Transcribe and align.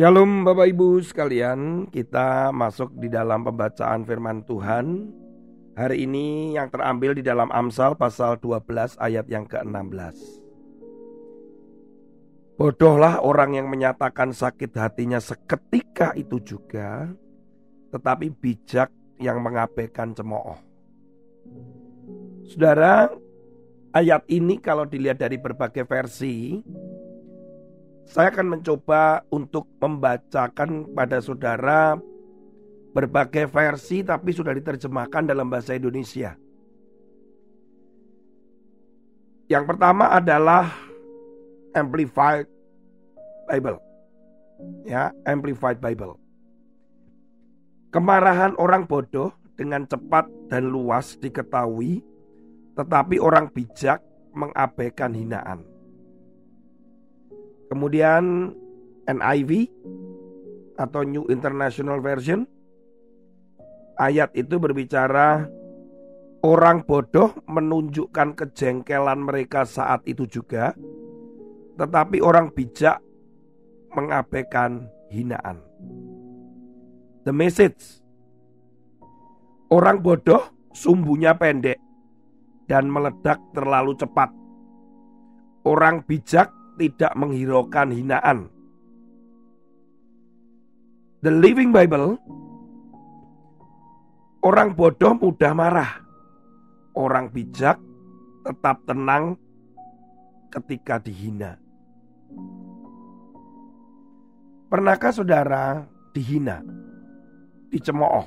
Shalom 0.00 0.48
Bapak 0.48 0.64
Ibu 0.64 1.04
sekalian, 1.04 1.84
kita 1.92 2.56
masuk 2.56 2.88
di 2.96 3.12
dalam 3.12 3.44
pembacaan 3.44 4.00
firman 4.08 4.40
Tuhan. 4.48 5.12
Hari 5.76 6.08
ini 6.08 6.56
yang 6.56 6.72
terambil 6.72 7.12
di 7.12 7.20
dalam 7.20 7.52
Amsal 7.52 8.00
pasal 8.00 8.40
12 8.40 8.96
ayat 8.96 9.28
yang 9.28 9.44
ke-16 9.44 10.40
Bodohlah 12.56 13.20
orang 13.20 13.60
yang 13.60 13.68
menyatakan 13.68 14.32
sakit 14.32 14.72
hatinya 14.72 15.20
seketika 15.20 16.16
itu 16.16 16.40
juga 16.40 17.12
Tetapi 17.92 18.32
bijak 18.32 18.88
yang 19.20 19.44
mengabaikan 19.44 20.16
cemooh. 20.16 20.56
Saudara, 22.48 23.12
ayat 23.92 24.24
ini 24.32 24.56
kalau 24.64 24.88
dilihat 24.88 25.20
dari 25.20 25.36
berbagai 25.36 25.84
versi 25.84 26.64
saya 28.10 28.34
akan 28.34 28.58
mencoba 28.58 29.22
untuk 29.30 29.70
membacakan 29.78 30.90
pada 30.90 31.22
saudara 31.22 31.94
berbagai 32.90 33.46
versi 33.46 34.02
tapi 34.02 34.34
sudah 34.34 34.50
diterjemahkan 34.50 35.30
dalam 35.30 35.46
bahasa 35.46 35.78
Indonesia. 35.78 36.34
Yang 39.46 39.64
pertama 39.66 40.10
adalah 40.10 40.74
Amplified 41.70 42.50
Bible. 43.46 43.78
Ya, 44.82 45.14
Amplified 45.22 45.78
Bible. 45.78 46.18
Kemarahan 47.94 48.58
orang 48.58 48.90
bodoh 48.90 49.34
dengan 49.54 49.86
cepat 49.86 50.26
dan 50.50 50.70
luas 50.70 51.18
diketahui, 51.18 52.02
tetapi 52.74 53.22
orang 53.22 53.50
bijak 53.50 54.02
mengabaikan 54.34 55.10
hinaan. 55.14 55.66
Kemudian 57.70 58.50
NIV 59.06 59.50
atau 60.74 61.06
New 61.06 61.30
International 61.30 62.02
Version 62.02 62.42
ayat 64.00 64.34
itu 64.34 64.58
berbicara 64.58 65.46
orang 66.42 66.82
bodoh 66.82 67.36
menunjukkan 67.46 68.34
kejengkelan 68.34 69.22
mereka 69.22 69.62
saat 69.68 70.02
itu 70.08 70.26
juga 70.26 70.74
tetapi 71.78 72.20
orang 72.20 72.52
bijak 72.52 73.00
mengabaikan 73.94 74.90
hinaan. 75.08 75.62
The 77.24 77.32
message 77.32 78.00
Orang 79.70 80.02
bodoh 80.02 80.50
sumbunya 80.74 81.30
pendek 81.38 81.78
dan 82.66 82.90
meledak 82.90 83.38
terlalu 83.54 83.94
cepat. 83.94 84.34
Orang 85.62 86.02
bijak 86.10 86.50
tidak 86.80 87.12
menghiraukan 87.12 87.92
hinaan. 87.92 88.48
The 91.20 91.28
Living 91.28 91.76
Bible 91.76 92.16
Orang 94.40 94.72
bodoh 94.72 95.12
mudah 95.20 95.52
marah. 95.52 96.00
Orang 96.96 97.28
bijak 97.28 97.76
tetap 98.40 98.80
tenang 98.88 99.36
ketika 100.48 100.96
dihina. 100.96 101.60
Pernahkah 104.72 105.12
saudara 105.12 105.84
dihina, 106.16 106.64
dicemooh? 107.68 108.24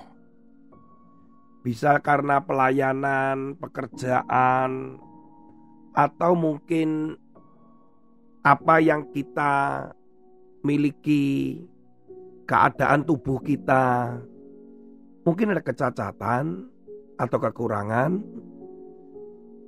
Bisa 1.66 1.98
karena 1.98 2.46
pelayanan, 2.46 3.58
pekerjaan, 3.58 5.02
atau 5.98 6.38
mungkin 6.38 7.18
apa 8.44 8.84
yang 8.84 9.08
kita 9.10 9.88
miliki, 10.68 11.64
keadaan 12.44 13.08
tubuh 13.08 13.40
kita, 13.40 14.20
mungkin 15.24 15.56
ada 15.56 15.64
kecacatan 15.64 16.68
atau 17.16 17.38
kekurangan, 17.40 18.20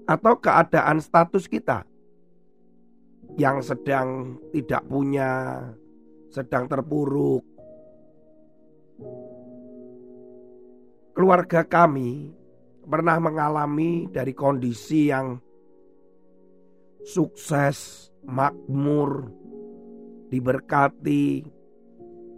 atau 0.06 0.34
keadaan 0.38 1.00
status 1.00 1.47
kita 1.47 1.88
yang 3.40 3.64
sedang 3.64 4.40
tidak 4.52 4.84
punya, 4.85 5.64
sedang 6.30 6.68
terpuruk. 6.68 7.44
Keluarga 11.16 11.64
kami 11.64 12.35
pernah 12.84 13.18
mengalami 13.24 14.12
dari 14.12 14.35
kondisi 14.35 15.09
yang 15.09 15.40
sukses, 17.08 18.12
makmur, 18.25 19.30
diberkati, 20.30 21.46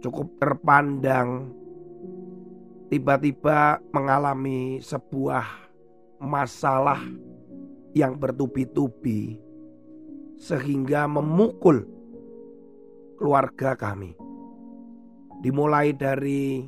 cukup 0.00 0.38
terpandang, 0.38 1.52
tiba-tiba 2.88 3.82
mengalami 3.92 4.80
sebuah 4.80 5.44
masalah 6.22 7.00
yang 7.92 8.16
bertubi-tubi 8.16 9.40
sehingga 10.38 11.10
memukul 11.10 11.82
keluarga 13.18 13.74
kami. 13.74 14.14
Dimulai 15.42 15.94
dari 15.94 16.66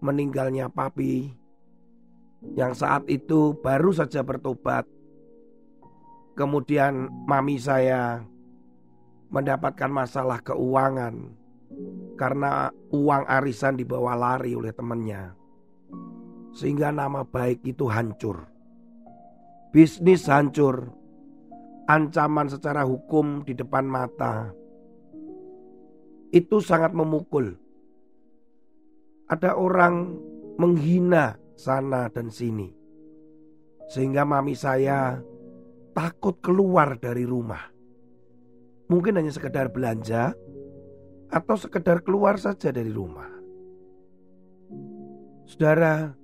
meninggalnya 0.00 0.68
papi 0.68 1.28
yang 2.54 2.72
saat 2.72 3.04
itu 3.10 3.56
baru 3.58 3.90
saja 3.90 4.22
bertobat 4.22 4.86
Kemudian 6.38 7.10
mami 7.26 7.58
saya 7.58 8.22
mendapatkan 9.34 9.90
masalah 9.90 10.38
keuangan 10.38 11.34
karena 12.14 12.70
uang 12.94 13.26
arisan 13.26 13.74
dibawa 13.74 14.14
lari 14.14 14.54
oleh 14.54 14.70
temannya. 14.70 15.34
Sehingga 16.54 16.94
nama 16.94 17.26
baik 17.26 17.66
itu 17.66 17.90
hancur. 17.90 18.46
Bisnis 19.74 20.30
hancur. 20.30 20.94
Ancaman 21.90 22.46
secara 22.46 22.86
hukum 22.86 23.42
di 23.42 23.58
depan 23.58 23.88
mata. 23.88 24.54
Itu 26.30 26.62
sangat 26.62 26.94
memukul. 26.94 27.58
Ada 29.26 29.58
orang 29.58 30.14
menghina 30.54 31.34
sana 31.58 32.06
dan 32.14 32.30
sini. 32.30 32.70
Sehingga 33.90 34.28
mami 34.28 34.52
saya 34.52 35.16
takut 35.98 36.38
keluar 36.38 36.94
dari 36.94 37.26
rumah. 37.26 37.74
Mungkin 38.86 39.18
hanya 39.18 39.34
sekedar 39.34 39.66
belanja 39.74 40.30
atau 41.26 41.56
sekedar 41.58 42.06
keluar 42.06 42.38
saja 42.38 42.70
dari 42.70 42.94
rumah. 42.94 43.26
Saudara, 45.42 46.14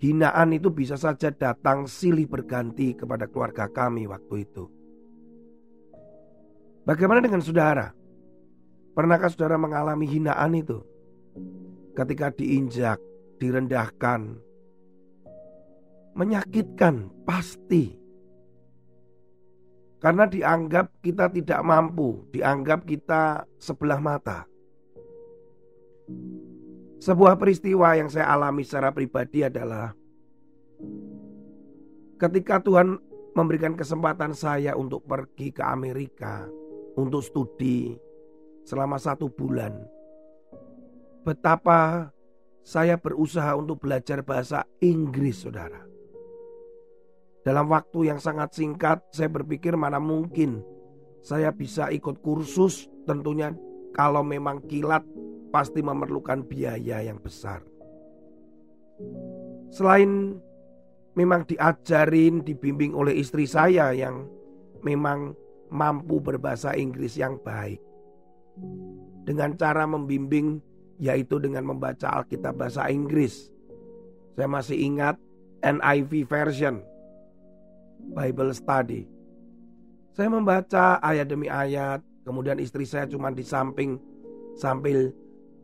hinaan 0.00 0.56
itu 0.56 0.72
bisa 0.72 0.96
saja 0.96 1.28
datang 1.28 1.84
silih 1.84 2.24
berganti 2.24 2.96
kepada 2.96 3.28
keluarga 3.28 3.68
kami 3.68 4.08
waktu 4.08 4.48
itu. 4.48 4.64
Bagaimana 6.88 7.20
dengan 7.20 7.44
saudara? 7.44 7.92
Pernahkah 8.96 9.28
saudara 9.28 9.60
mengalami 9.60 10.08
hinaan 10.08 10.56
itu? 10.56 10.80
Ketika 11.92 12.32
diinjak, 12.32 12.96
direndahkan, 13.36 14.40
menyakitkan 16.16 17.12
pasti. 17.28 17.97
Karena 19.98 20.30
dianggap 20.30 21.02
kita 21.02 21.26
tidak 21.26 21.60
mampu, 21.66 22.22
dianggap 22.30 22.86
kita 22.86 23.42
sebelah 23.58 23.98
mata. 23.98 24.46
Sebuah 27.02 27.34
peristiwa 27.38 27.98
yang 27.98 28.06
saya 28.06 28.30
alami 28.30 28.62
secara 28.62 28.94
pribadi 28.94 29.42
adalah 29.42 29.94
ketika 32.18 32.62
Tuhan 32.62 32.98
memberikan 33.34 33.74
kesempatan 33.78 34.34
saya 34.34 34.74
untuk 34.74 35.06
pergi 35.06 35.54
ke 35.54 35.62
Amerika 35.62 36.46
untuk 36.98 37.22
studi 37.22 37.94
selama 38.66 38.98
satu 38.98 39.30
bulan. 39.30 39.78
Betapa 41.22 42.10
saya 42.66 43.00
berusaha 43.00 43.54
untuk 43.56 43.80
belajar 43.86 44.20
bahasa 44.20 44.66
Inggris, 44.82 45.46
saudara. 45.46 45.87
Dalam 47.46 47.70
waktu 47.70 48.12
yang 48.12 48.20
sangat 48.20 48.54
singkat, 48.54 49.02
saya 49.14 49.30
berpikir 49.30 49.78
mana 49.78 50.02
mungkin 50.02 50.60
saya 51.22 51.50
bisa 51.54 51.90
ikut 51.90 52.22
kursus. 52.22 52.86
Tentunya, 53.08 53.54
kalau 53.96 54.20
memang 54.20 54.62
kilat, 54.68 55.02
pasti 55.48 55.80
memerlukan 55.80 56.44
biaya 56.44 57.00
yang 57.00 57.18
besar. 57.18 57.64
Selain 59.72 60.36
memang 61.16 61.46
diajarin, 61.48 62.44
dibimbing 62.44 62.92
oleh 62.92 63.16
istri 63.16 63.48
saya 63.48 63.94
yang 63.96 64.28
memang 64.84 65.32
mampu 65.72 66.20
berbahasa 66.20 66.76
Inggris 66.76 67.16
yang 67.16 67.40
baik. 67.40 67.80
Dengan 69.24 69.54
cara 69.56 69.84
membimbing 69.84 70.60
yaitu 70.98 71.38
dengan 71.38 71.62
membaca 71.62 72.10
Alkitab 72.10 72.58
bahasa 72.58 72.90
Inggris. 72.90 73.54
Saya 74.34 74.50
masih 74.50 74.78
ingat 74.78 75.14
NIV 75.62 76.26
version 76.26 76.82
Bible 77.98 78.54
study. 78.54 79.06
Saya 80.14 80.28
membaca 80.32 80.98
ayat 80.98 81.30
demi 81.30 81.46
ayat, 81.46 82.02
kemudian 82.26 82.58
istri 82.58 82.82
saya 82.82 83.06
cuma 83.06 83.30
di 83.30 83.46
samping 83.46 83.98
sambil 84.58 85.14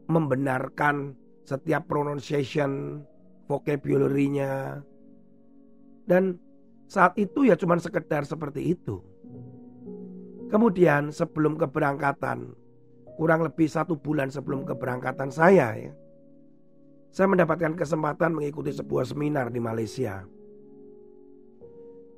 membenarkan 0.06 1.18
setiap 1.42 1.90
pronunciation, 1.90 3.02
vocabulary-nya. 3.50 4.80
Dan 6.04 6.38
saat 6.86 7.16
itu 7.18 7.48
ya 7.48 7.56
cuma 7.58 7.80
sekedar 7.80 8.22
seperti 8.28 8.76
itu. 8.76 9.00
Kemudian 10.52 11.10
sebelum 11.10 11.58
keberangkatan, 11.58 12.54
kurang 13.18 13.42
lebih 13.42 13.66
satu 13.66 13.98
bulan 13.98 14.30
sebelum 14.30 14.62
keberangkatan 14.62 15.34
saya 15.34 15.74
ya, 15.74 15.92
saya 17.14 17.26
mendapatkan 17.30 17.74
kesempatan 17.74 18.34
mengikuti 18.34 18.70
sebuah 18.70 19.06
seminar 19.06 19.50
di 19.50 19.58
Malaysia. 19.58 20.22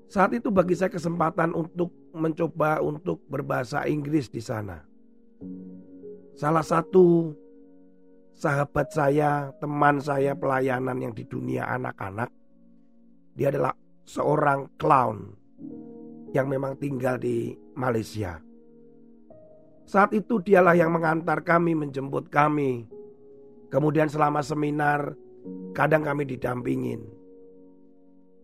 Saat 0.07 0.39
itu 0.39 0.55
bagi 0.55 0.79
saya 0.79 0.91
kesempatan 0.93 1.51
untuk 1.51 1.91
mencoba 2.15 2.79
untuk 2.79 3.27
berbahasa 3.27 3.85
Inggris 3.91 4.31
di 4.31 4.39
sana. 4.39 4.79
Salah 6.37 6.63
satu 6.63 7.35
sahabat 8.37 8.93
saya, 8.93 9.51
teman 9.59 9.99
saya 9.99 10.37
pelayanan 10.37 11.01
yang 11.01 11.13
di 11.17 11.27
dunia 11.27 11.67
anak-anak, 11.67 12.31
dia 13.35 13.51
adalah 13.51 13.75
seorang 14.07 14.71
clown 14.79 15.35
yang 16.31 16.47
memang 16.47 16.77
tinggal 16.77 17.19
di 17.19 17.57
Malaysia. 17.75 18.39
Saat 19.87 20.13
itu 20.13 20.43
dialah 20.43 20.77
yang 20.77 20.93
mengantar 20.93 21.41
kami, 21.47 21.73
menjemput 21.73 22.29
kami. 22.29 22.87
Kemudian 23.71 24.11
selama 24.11 24.43
seminar, 24.43 25.15
kadang 25.75 26.03
kami 26.05 26.27
didampingin. 26.29 27.16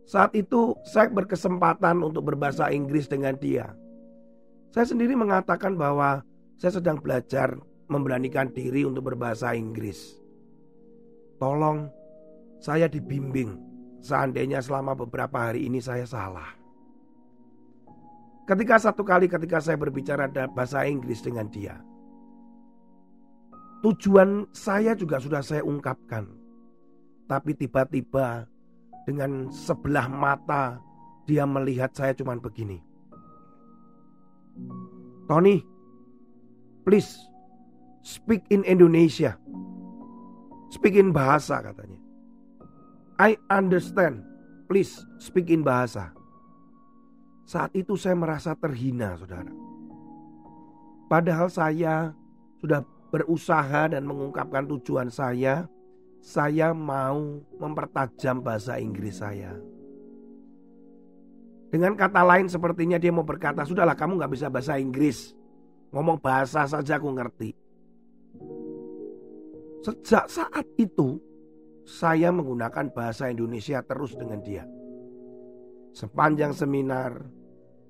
Saat 0.02 0.34
itu 0.34 0.74
saya 0.82 1.08
berkesempatan 1.08 2.02
untuk 2.02 2.26
berbahasa 2.26 2.68
Inggris 2.74 3.06
dengan 3.06 3.38
dia. 3.38 3.70
Saya 4.72 4.88
sendiri 4.88 5.14
mengatakan 5.14 5.76
bahwa 5.78 6.24
saya 6.58 6.80
sedang 6.80 6.98
belajar 6.98 7.54
memberanikan 7.86 8.50
diri 8.50 8.88
untuk 8.88 9.12
berbahasa 9.12 9.52
Inggris. 9.52 10.16
Tolong 11.38 11.90
saya 12.62 12.86
dibimbing 12.86 13.58
seandainya 14.02 14.62
selama 14.62 14.94
beberapa 14.94 15.50
hari 15.50 15.66
ini 15.66 15.78
saya 15.78 16.06
salah. 16.06 16.62
Ketika 18.42 18.74
satu 18.78 19.06
kali 19.06 19.30
ketika 19.30 19.62
saya 19.62 19.78
berbicara 19.78 20.26
bahasa 20.50 20.82
Inggris 20.82 21.22
dengan 21.22 21.46
dia. 21.46 21.78
Tujuan 23.82 24.46
saya 24.54 24.94
juga 24.94 25.18
sudah 25.18 25.42
saya 25.42 25.62
ungkapkan. 25.66 26.26
Tapi 27.26 27.54
tiba-tiba 27.58 28.46
dengan 29.08 29.50
sebelah 29.50 30.06
mata 30.06 30.78
dia 31.26 31.46
melihat 31.46 31.90
saya 31.94 32.14
cuman 32.14 32.38
begini. 32.42 32.82
Tony, 35.30 35.62
please 36.82 37.08
speak 38.02 38.42
in 38.50 38.66
Indonesia. 38.66 39.38
Speak 40.74 40.98
in 40.98 41.14
bahasa 41.14 41.62
katanya. 41.62 42.00
I 43.20 43.38
understand. 43.52 44.24
Please 44.66 45.04
speak 45.20 45.52
in 45.52 45.62
bahasa. 45.62 46.10
Saat 47.44 47.76
itu 47.76 47.94
saya 47.94 48.16
merasa 48.16 48.56
terhina, 48.56 49.20
saudara. 49.20 49.52
Padahal 51.12 51.52
saya 51.52 52.16
sudah 52.56 52.80
berusaha 53.12 53.92
dan 53.92 54.08
mengungkapkan 54.08 54.64
tujuan 54.64 55.12
saya 55.12 55.68
saya 56.22 56.70
mau 56.70 57.42
mempertajam 57.58 58.38
bahasa 58.38 58.78
Inggris 58.78 59.18
saya. 59.18 59.58
Dengan 61.66 61.98
kata 61.98 62.22
lain 62.22 62.46
sepertinya 62.46 62.94
dia 62.94 63.10
mau 63.10 63.26
berkata, 63.26 63.66
sudahlah 63.66 63.98
kamu 63.98 64.22
nggak 64.22 64.32
bisa 64.38 64.46
bahasa 64.46 64.78
Inggris. 64.78 65.34
Ngomong 65.90 66.22
bahasa 66.22 66.62
saja 66.70 66.96
aku 66.96 67.10
ngerti. 67.10 67.50
Sejak 69.82 70.30
saat 70.30 70.62
itu, 70.78 71.18
saya 71.82 72.30
menggunakan 72.30 72.94
bahasa 72.94 73.26
Indonesia 73.26 73.82
terus 73.82 74.14
dengan 74.14 74.38
dia. 74.38 74.62
Sepanjang 75.90 76.54
seminar, 76.54 77.18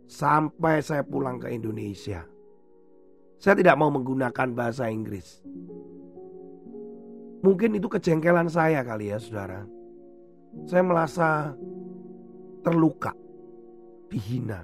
sampai 0.08 0.80
saya 0.80 1.04
pulang 1.04 1.36
ke 1.36 1.52
Indonesia. 1.52 2.24
Saya 3.36 3.54
tidak 3.60 3.76
mau 3.76 3.92
menggunakan 3.92 4.48
bahasa 4.56 4.88
Inggris. 4.88 5.44
Mungkin 7.42 7.74
itu 7.74 7.90
kejengkelan 7.90 8.46
saya 8.46 8.86
kali 8.86 9.10
ya 9.10 9.18
saudara. 9.18 9.66
Saya 10.70 10.82
merasa 10.86 11.58
terluka, 12.62 13.10
dihina. 14.06 14.62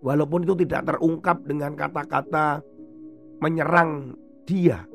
Walaupun 0.00 0.48
itu 0.48 0.56
tidak 0.64 0.88
terungkap 0.88 1.44
dengan 1.44 1.76
kata-kata 1.76 2.64
menyerang 3.44 4.16
dia. 4.48 4.88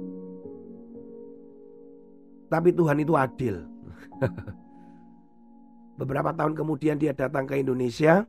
Tapi 2.50 2.70
Tuhan 2.74 2.98
itu 2.98 3.14
adil. 3.14 3.62
Beberapa 6.02 6.34
tahun 6.34 6.58
kemudian 6.58 6.98
dia 6.98 7.14
datang 7.14 7.46
ke 7.46 7.62
Indonesia 7.62 8.26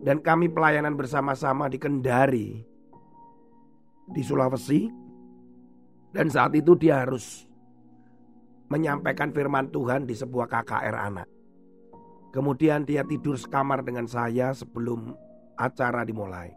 dan 0.00 0.24
kami 0.24 0.48
pelayanan 0.48 0.96
bersama-sama 0.96 1.68
di 1.68 1.76
Kendari 1.76 2.48
di 4.10 4.22
Sulawesi 4.24 5.03
dan 6.14 6.30
saat 6.30 6.54
itu 6.54 6.78
dia 6.78 7.02
harus 7.02 7.42
menyampaikan 8.70 9.34
firman 9.34 9.66
Tuhan 9.74 10.06
di 10.06 10.14
sebuah 10.14 10.46
KKR 10.46 10.96
anak. 10.96 11.28
Kemudian 12.30 12.86
dia 12.86 13.02
tidur 13.02 13.34
sekamar 13.34 13.82
dengan 13.82 14.06
saya 14.06 14.54
sebelum 14.54 15.14
acara 15.58 16.06
dimulai. 16.06 16.54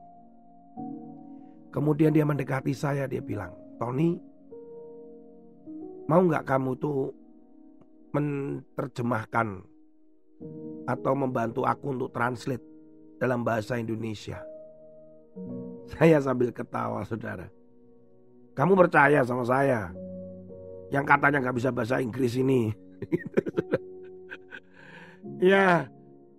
Kemudian 1.74 2.14
dia 2.14 2.26
mendekati 2.26 2.74
saya, 2.74 3.06
dia 3.06 3.22
bilang, 3.22 3.54
Tony, 3.78 4.18
mau 6.10 6.22
nggak 6.22 6.46
kamu 6.46 6.72
tuh 6.82 7.14
menerjemahkan 8.14 9.62
atau 10.90 11.14
membantu 11.14 11.62
aku 11.66 11.94
untuk 11.94 12.10
translate 12.10 12.66
dalam 13.22 13.46
bahasa 13.46 13.78
Indonesia? 13.78 14.42
Saya 15.94 16.18
sambil 16.18 16.50
ketawa, 16.50 17.06
saudara. 17.06 17.57
Kamu 18.58 18.74
percaya 18.74 19.22
sama 19.22 19.46
saya? 19.46 19.94
Yang 20.90 21.06
katanya 21.06 21.38
nggak 21.46 21.58
bisa 21.62 21.70
bahasa 21.70 22.02
Inggris 22.02 22.34
ini. 22.42 22.74
ya, 25.54 25.86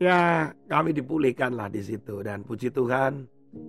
ya 0.03 0.51
kami 0.67 0.91
dipulihkan 0.91 1.55
lah 1.55 1.71
di 1.71 1.79
situ 1.79 2.19
dan 2.27 2.43
puji 2.43 2.75
Tuhan 2.75 3.23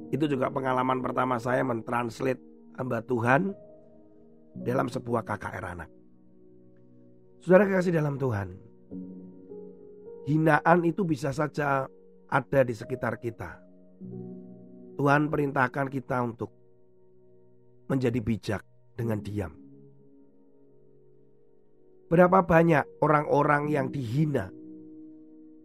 itu 0.10 0.26
juga 0.26 0.50
pengalaman 0.50 0.98
pertama 0.98 1.38
saya 1.38 1.62
mentranslate 1.62 2.42
hamba 2.74 3.06
Tuhan 3.06 3.54
dalam 4.66 4.90
sebuah 4.90 5.22
KKR 5.30 5.66
anak. 5.78 5.90
Saudara 7.46 7.70
kasih 7.70 7.94
dalam 7.94 8.18
Tuhan, 8.18 8.58
hinaan 10.26 10.90
itu 10.90 11.06
bisa 11.06 11.30
saja 11.30 11.86
ada 12.28 12.60
di 12.66 12.74
sekitar 12.74 13.22
kita. 13.22 13.62
Tuhan 15.00 15.32
perintahkan 15.32 15.88
kita 15.88 16.20
untuk 16.20 16.59
menjadi 17.90 18.20
bijak 18.22 18.62
dengan 18.94 19.20
diam. 19.20 19.52
Berapa 22.10 22.46
banyak 22.46 23.02
orang-orang 23.02 23.70
yang 23.70 23.90
dihina, 23.90 24.50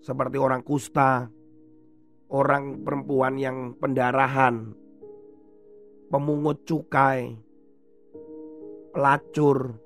seperti 0.04 0.37
orang 0.37 0.61
kusta, 0.61 1.28
orang 2.28 2.85
perempuan 2.85 3.40
yang 3.40 3.76
pendarahan, 3.76 4.73
pemungut 6.12 6.64
cukai, 6.69 7.37
pelacur. 8.93 9.81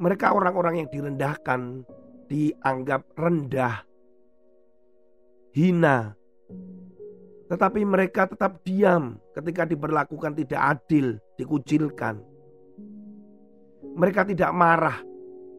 Mereka 0.00 0.32
orang-orang 0.32 0.86
yang 0.86 0.88
direndahkan, 0.88 1.84
dianggap 2.30 3.04
rendah, 3.18 3.82
hina, 5.50 6.14
tetapi 7.50 7.82
mereka 7.82 8.30
tetap 8.30 8.62
diam 8.62 9.18
ketika 9.34 9.66
diberlakukan 9.66 10.38
tidak 10.38 10.62
adil, 10.78 11.18
dikucilkan. 11.34 12.22
Mereka 13.98 14.22
tidak 14.30 14.54
marah 14.54 15.02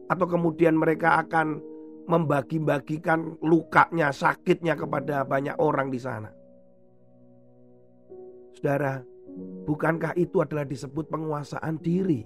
atau 0.08 0.24
kemudian 0.24 0.72
mereka 0.72 1.20
akan 1.20 1.60
membagi-bagikan 2.08 3.36
lukanya, 3.44 4.08
sakitnya 4.08 4.72
kepada 4.72 5.20
banyak 5.28 5.52
orang 5.60 5.92
di 5.92 6.00
sana. 6.00 6.32
Saudara, 8.56 9.04
bukankah 9.68 10.16
itu 10.16 10.40
adalah 10.40 10.64
disebut 10.64 11.12
penguasaan 11.12 11.76
diri? 11.76 12.24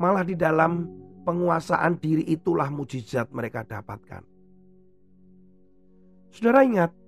Malah 0.00 0.24
di 0.24 0.32
dalam 0.32 0.88
penguasaan 1.28 2.00
diri 2.00 2.24
itulah 2.32 2.72
mujizat 2.72 3.28
mereka 3.28 3.60
dapatkan. 3.60 4.24
Saudara 6.32 6.64
ingat, 6.64 7.05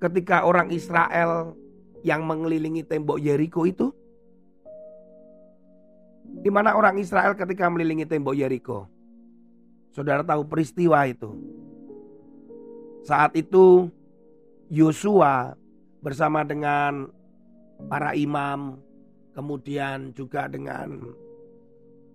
ketika 0.00 0.48
orang 0.48 0.72
Israel 0.72 1.54
yang 2.00 2.24
mengelilingi 2.24 2.82
tembok 2.88 3.20
Yeriko 3.20 3.68
itu, 3.68 3.92
di 6.40 6.48
mana 6.48 6.72
orang 6.72 6.96
Israel 6.96 7.36
ketika 7.36 7.68
mengelilingi 7.68 8.08
tembok 8.08 8.32
Yeriko, 8.32 8.88
Saudara 9.90 10.22
tahu 10.22 10.46
peristiwa 10.46 11.02
itu. 11.02 11.34
Saat 13.02 13.34
itu 13.34 13.90
Yosua 14.70 15.58
bersama 15.98 16.46
dengan 16.46 17.10
para 17.90 18.14
imam, 18.14 18.78
kemudian 19.34 20.14
juga 20.14 20.46
dengan 20.46 21.10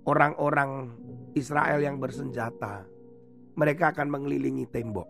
orang-orang 0.08 0.88
Israel 1.36 1.84
yang 1.84 2.00
bersenjata. 2.00 2.88
Mereka 3.60 3.92
akan 3.92 4.08
mengelilingi 4.08 4.68
tembok. 4.72 5.08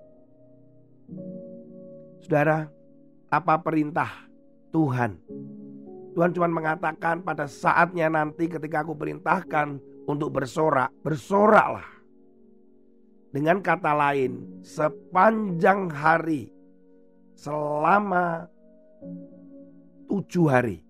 Saudara, 2.25 2.65
apa 3.29 3.61
perintah 3.61 4.09
Tuhan? 4.73 5.13
Tuhan 6.17 6.33
cuma 6.33 6.49
mengatakan 6.49 7.21
pada 7.21 7.45
saatnya 7.45 8.09
nanti 8.09 8.49
ketika 8.49 8.81
aku 8.81 8.97
perintahkan 8.97 9.77
untuk 10.09 10.33
bersorak, 10.33 10.89
bersoraklah. 11.05 11.85
Dengan 13.29 13.61
kata 13.61 13.93
lain, 13.93 14.41
sepanjang 14.65 15.93
hari 15.93 16.49
selama 17.37 18.49
tujuh 20.09 20.49
hari 20.49 20.81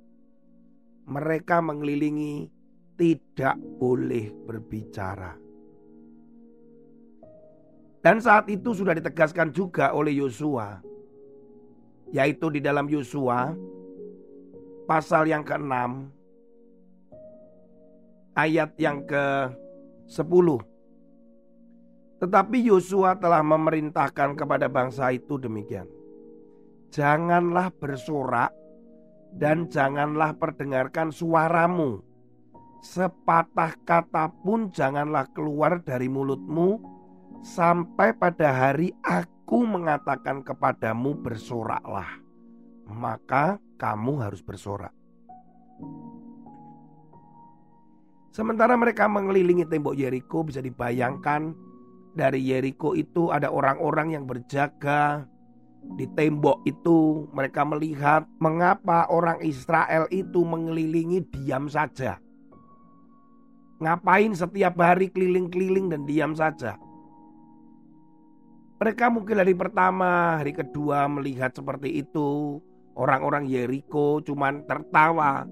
mereka 1.04 1.60
mengelilingi 1.60 2.48
tidak 2.96 3.60
boleh 3.76 4.32
berbicara. 4.48 5.36
Dan 8.00 8.24
saat 8.24 8.48
itu 8.48 8.72
sudah 8.72 8.96
ditegaskan 8.96 9.52
juga 9.52 9.92
oleh 9.92 10.16
Yosua, 10.16 10.95
yaitu 12.16 12.48
di 12.48 12.64
dalam 12.64 12.88
Yosua 12.88 13.52
pasal 14.88 15.28
yang 15.28 15.44
ke-6 15.44 15.76
ayat 18.40 18.72
yang 18.80 19.04
ke-10 19.04 20.48
tetapi 22.16 22.58
Yosua 22.72 23.20
telah 23.20 23.44
memerintahkan 23.44 24.40
kepada 24.40 24.72
bangsa 24.72 25.12
itu 25.12 25.36
demikian. 25.36 25.86
Janganlah 26.96 27.76
bersorak 27.76 28.56
dan 29.36 29.68
janganlah 29.68 30.32
perdengarkan 30.40 31.12
suaramu. 31.12 32.00
Sepatah 32.80 33.76
kata 33.84 34.32
pun 34.42 34.72
janganlah 34.72 35.28
keluar 35.36 35.84
dari 35.84 36.08
mulutmu 36.08 36.80
sampai 37.44 38.16
pada 38.16 38.48
hari 38.48 38.96
aku 39.04 39.35
mengatakan 39.54 40.42
kepadamu 40.42 41.14
bersoraklah. 41.22 42.10
Maka 42.90 43.62
kamu 43.78 44.26
harus 44.26 44.42
bersorak. 44.42 44.94
Sementara 48.34 48.76
mereka 48.76 49.08
mengelilingi 49.08 49.64
tembok 49.64 49.96
Yeriko 49.96 50.44
bisa 50.44 50.60
dibayangkan 50.60 51.56
dari 52.16 52.44
Yeriko 52.44 52.92
itu 52.92 53.32
ada 53.32 53.48
orang-orang 53.48 54.12
yang 54.12 54.28
berjaga 54.28 55.24
di 55.96 56.04
tembok 56.16 56.66
itu. 56.68 57.32
Mereka 57.32 57.64
melihat 57.64 58.28
mengapa 58.44 59.08
orang 59.08 59.40
Israel 59.40 60.10
itu 60.12 60.44
mengelilingi 60.44 61.24
diam 61.32 61.72
saja. 61.72 62.20
Ngapain 63.80 64.32
setiap 64.36 64.80
hari 64.80 65.12
keliling-keliling 65.12 65.92
dan 65.92 66.08
diam 66.08 66.32
saja. 66.36 66.80
Mereka 68.76 69.08
mungkin 69.08 69.40
hari 69.40 69.56
pertama, 69.56 70.40
hari 70.44 70.52
kedua 70.52 71.08
melihat 71.08 71.56
seperti 71.56 72.04
itu. 72.04 72.60
Orang-orang 72.96 73.48
Yeriko 73.48 74.24
cuman 74.24 74.64
tertawa. 74.68 75.48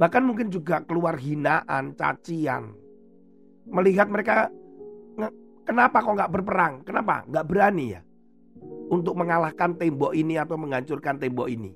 Bahkan 0.00 0.22
mungkin 0.24 0.48
juga 0.48 0.80
keluar 0.84 1.16
hinaan, 1.20 1.92
cacian. 1.96 2.72
Melihat 3.68 4.08
mereka 4.08 4.48
Kenapa 5.70 6.02
kok 6.02 6.18
nggak 6.18 6.32
berperang? 6.34 6.74
Kenapa? 6.82 7.22
Nggak 7.30 7.46
berani 7.46 7.94
ya? 7.94 8.02
Untuk 8.90 9.14
mengalahkan 9.14 9.78
tembok 9.78 10.18
ini 10.18 10.34
atau 10.34 10.58
menghancurkan 10.58 11.14
tembok 11.22 11.46
ini. 11.46 11.70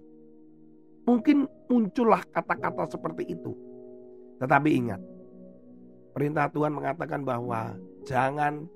Mungkin 1.07 1.47
muncullah 1.71 2.26
kata-kata 2.35 2.91
seperti 2.91 3.38
itu. 3.38 3.55
Tetapi 4.43 4.71
ingat, 4.73 4.99
perintah 6.11 6.50
Tuhan 6.50 6.75
mengatakan 6.75 7.23
bahwa 7.23 7.79
jangan 8.03 8.67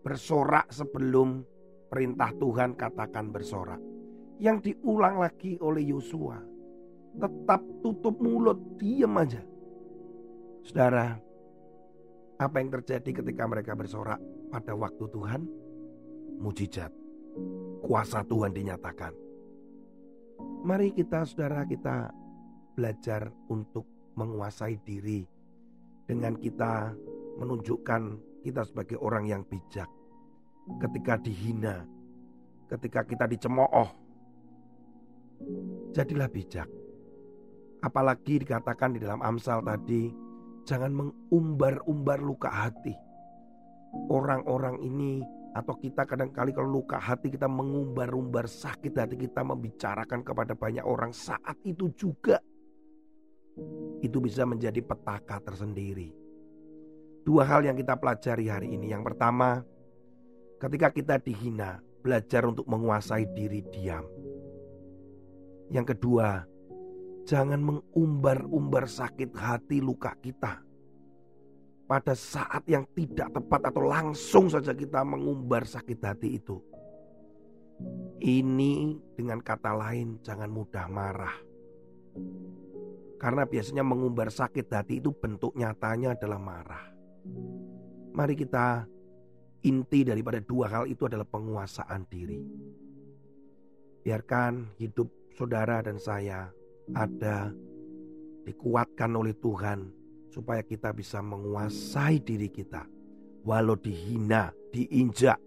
bersorak 0.00 0.68
sebelum 0.72 1.44
perintah 1.88 2.32
Tuhan 2.36 2.76
katakan 2.76 3.28
bersorak. 3.32 3.80
Yang 4.40 4.72
diulang 4.72 5.20
lagi 5.20 5.60
oleh 5.60 5.84
Yosua. 5.84 6.40
Tetap 7.20 7.60
tutup 7.84 8.16
mulut, 8.22 8.56
diam 8.80 9.12
aja. 9.20 9.42
Saudara, 10.64 11.18
apa 12.40 12.56
yang 12.56 12.72
terjadi 12.72 13.20
ketika 13.20 13.44
mereka 13.44 13.76
bersorak 13.76 14.16
pada 14.48 14.72
waktu 14.72 15.04
Tuhan? 15.12 15.44
Mujizat. 16.40 16.92
Kuasa 17.84 18.24
Tuhan 18.24 18.56
dinyatakan. 18.56 19.12
Mari 20.64 20.96
kita 20.96 21.24
saudara 21.28 21.68
kita 21.68 22.08
belajar 22.76 23.28
untuk 23.52 23.84
menguasai 24.16 24.80
diri 24.80 25.24
dengan 26.08 26.36
kita 26.36 26.96
menunjukkan 27.36 28.29
kita 28.40 28.64
sebagai 28.66 28.98
orang 29.00 29.28
yang 29.28 29.42
bijak. 29.44 29.88
Ketika 30.80 31.16
dihina, 31.20 31.84
ketika 32.68 33.04
kita 33.04 33.24
dicemooh, 33.28 33.90
jadilah 35.96 36.28
bijak. 36.30 36.68
Apalagi 37.80 38.44
dikatakan 38.44 38.92
di 38.92 39.00
dalam 39.00 39.24
Amsal 39.24 39.64
tadi, 39.64 40.12
Jangan 40.68 40.92
mengumbar-umbar 40.92 42.20
luka 42.20 42.46
hati. 42.46 42.94
Orang-orang 44.06 44.78
ini 44.84 45.24
atau 45.50 45.74
kita 45.74 46.06
kadang-kali 46.06 46.54
kalau 46.54 46.78
luka 46.78 46.94
hati 46.94 47.26
kita 47.26 47.50
mengumbar-umbar 47.50 48.46
sakit 48.46 48.94
hati 48.94 49.18
kita 49.18 49.42
membicarakan 49.42 50.22
kepada 50.22 50.54
banyak 50.54 50.86
orang 50.86 51.10
saat 51.10 51.58
itu 51.66 51.90
juga 51.98 52.38
itu 53.98 54.22
bisa 54.22 54.46
menjadi 54.46 54.78
petaka 54.78 55.42
tersendiri. 55.42 56.14
Dua 57.22 57.44
hal 57.44 57.64
yang 57.66 57.76
kita 57.76 57.96
pelajari 58.00 58.48
hari 58.48 58.68
ini. 58.74 58.90
Yang 58.90 59.12
pertama, 59.12 59.60
ketika 60.58 60.88
kita 60.90 61.14
dihina, 61.20 61.80
belajar 62.00 62.48
untuk 62.48 62.64
menguasai 62.64 63.28
diri 63.36 63.60
diam. 63.68 64.08
Yang 65.70 65.94
kedua, 65.94 66.50
Jangan 67.30 67.62
mengumbar-umbar 67.62 68.90
sakit 68.90 69.30
hati 69.38 69.78
luka 69.78 70.18
kita. 70.18 70.58
Pada 71.86 72.10
saat 72.10 72.66
yang 72.66 72.82
tidak 72.90 73.30
tepat 73.30 73.70
atau 73.70 73.86
langsung 73.86 74.50
saja 74.50 74.74
kita 74.74 75.06
mengumbar 75.06 75.62
sakit 75.62 76.02
hati 76.02 76.42
itu. 76.42 76.58
Ini 78.18 78.98
dengan 79.14 79.38
kata 79.38 79.78
lain 79.78 80.18
jangan 80.26 80.50
mudah 80.50 80.90
marah. 80.90 81.38
Karena 83.22 83.46
biasanya 83.46 83.86
mengumbar 83.86 84.34
sakit 84.34 84.66
hati 84.66 84.98
itu 84.98 85.14
bentuk 85.14 85.54
nyatanya 85.54 86.18
adalah 86.18 86.42
marah. 86.42 86.89
Mari 88.10 88.34
kita 88.34 88.84
inti 89.64 90.00
daripada 90.02 90.40
dua 90.40 90.66
hal 90.72 90.84
itu 90.88 91.04
adalah 91.06 91.28
penguasaan 91.28 92.08
diri. 92.08 92.40
Biarkan 94.00 94.80
hidup 94.80 95.08
saudara 95.36 95.84
dan 95.84 96.00
saya 96.00 96.48
ada 96.96 97.52
dikuatkan 98.48 99.12
oleh 99.12 99.36
Tuhan 99.36 99.92
supaya 100.32 100.64
kita 100.64 100.94
bisa 100.96 101.20
menguasai 101.20 102.22
diri 102.24 102.48
kita. 102.48 102.86
Walau 103.44 103.76
dihina, 103.76 104.52
diinjak, 104.72 105.40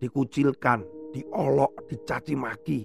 dikucilkan, 0.00 0.84
diolok, 1.12 1.88
dicaci 1.88 2.34
maki. 2.36 2.80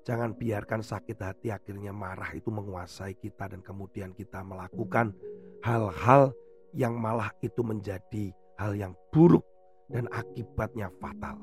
Jangan 0.00 0.32
biarkan 0.32 0.80
sakit 0.80 1.18
hati 1.20 1.52
akhirnya 1.52 1.92
marah 1.92 2.32
itu 2.32 2.48
menguasai 2.48 3.20
kita 3.20 3.52
dan 3.52 3.60
kemudian 3.60 4.16
kita 4.16 4.40
melakukan 4.40 5.12
hal-hal 5.60 6.32
yang 6.72 6.96
malah 6.96 7.30
itu 7.42 7.60
menjadi 7.60 8.32
hal 8.56 8.76
yang 8.76 8.92
buruk 9.12 9.44
dan 9.90 10.06
akibatnya 10.12 10.88
fatal. 11.00 11.40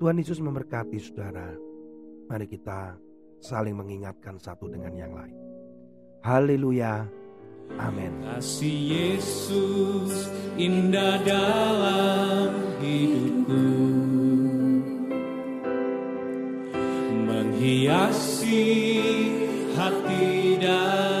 Tuhan 0.00 0.18
Yesus 0.18 0.42
memberkati 0.42 0.98
saudara. 0.98 1.54
Mari 2.26 2.50
kita 2.50 2.98
saling 3.38 3.76
mengingatkan 3.78 4.40
satu 4.40 4.66
dengan 4.66 4.92
yang 4.96 5.12
lain. 5.14 5.36
Haleluya. 6.24 7.04
Amin. 7.80 8.12
Kasih 8.24 8.76
Yesus 8.92 10.28
indah 10.56 11.20
dalam 11.24 12.52
hidupku. 12.80 13.64
Menghiasi 17.24 18.66
hati 19.76 20.60
dan 20.60 21.13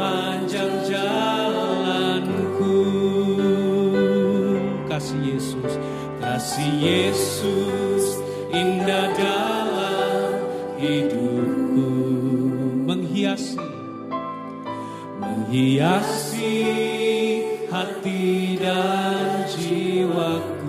panjang 0.00 0.74
jalanku. 0.88 2.76
Kasih 4.88 5.20
Yesus 5.20 5.72
kasih 6.20 6.72
Yesus 6.80 8.04
indah 8.48 9.12
dalam 9.12 10.40
hidupku. 10.80 11.92
Menghiasi 12.88 13.60
menghiasi 15.20 16.56
hati 17.68 18.56
dan 18.58 19.46
jiwaku. 19.52 20.59